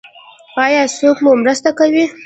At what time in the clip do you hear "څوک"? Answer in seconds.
0.97-1.17